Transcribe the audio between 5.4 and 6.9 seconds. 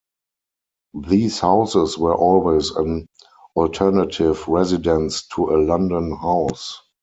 a London house.